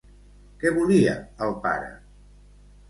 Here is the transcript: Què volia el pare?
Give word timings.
Què 0.63 0.71
volia 0.79 1.13
el 1.49 1.55
pare? 1.69 1.95